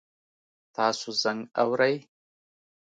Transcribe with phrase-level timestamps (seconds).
[0.75, 1.95] تاسو زنګ اورئ؟